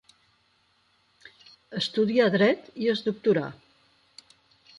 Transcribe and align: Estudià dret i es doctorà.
Estudià 1.81 2.31
dret 2.37 2.73
i 2.87 2.91
es 2.95 3.05
doctorà. 3.11 3.47